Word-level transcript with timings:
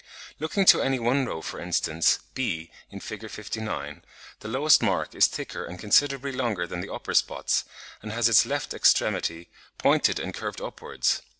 Looking 0.39 0.65
to 0.65 0.81
any 0.81 0.97
one 0.97 1.27
row, 1.27 1.43
for 1.43 1.59
instance, 1.59 2.17
B, 2.33 2.71
in 2.89 3.01
Fig. 3.01 3.29
59, 3.29 4.01
the 4.39 4.47
lowest 4.47 4.81
mark 4.81 5.11
(b) 5.11 5.19
is 5.19 5.27
thicker 5.27 5.63
and 5.63 5.77
considerably 5.77 6.31
longer 6.31 6.65
than 6.65 6.81
the 6.81 6.91
upper 6.91 7.13
spots, 7.13 7.65
and 8.01 8.11
has 8.11 8.27
its 8.27 8.43
left 8.43 8.73
extremity 8.73 9.51
pointed 9.77 10.19
and 10.19 10.33
curved 10.33 10.59
upwards. 10.59 11.21